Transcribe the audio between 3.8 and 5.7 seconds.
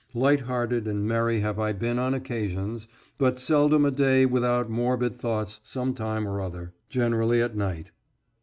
a day without morbid thoughts